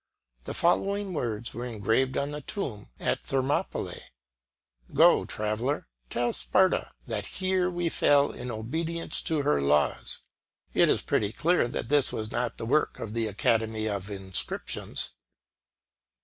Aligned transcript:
The 0.45 0.55
following 0.55 1.13
words 1.13 1.53
were 1.53 1.67
engraved 1.67 2.17
on 2.17 2.33
a 2.33 2.41
tomb 2.41 2.89
at 2.99 3.23
Thermopylae 3.23 4.01
"Go, 4.95 5.25
Traveller, 5.25 5.89
tell 6.09 6.33
Sparta 6.33 6.93
that 7.05 7.27
here 7.37 7.69
we 7.69 7.87
fell 7.87 8.31
in 8.31 8.49
obedience 8.49 9.21
to 9.21 9.43
her 9.43 9.61
laws." 9.61 10.21
It 10.73 10.89
is 10.89 11.03
pretty 11.03 11.31
clear 11.31 11.67
that 11.67 11.89
this 11.89 12.11
was 12.11 12.31
not 12.31 12.57
the 12.57 12.65
work 12.65 12.97
of 12.97 13.13
the 13.13 13.27
Academy 13.27 13.85
of 13.87 14.09
Inscriptions. 14.09 15.11